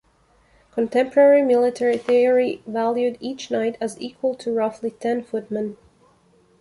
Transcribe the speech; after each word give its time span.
Contemporary 0.71 1.43
military 1.43 1.95
theory 1.95 2.63
valued 2.65 3.17
each 3.19 3.51
knight 3.51 3.77
as 3.79 4.01
equal 4.01 4.33
to 4.33 4.51
roughly 4.51 4.89
ten 4.89 5.23
footmen. 5.23 5.77